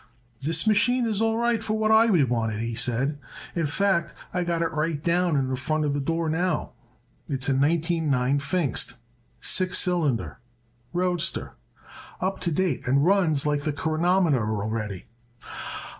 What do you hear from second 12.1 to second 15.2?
up to date and runs like a chronometer already."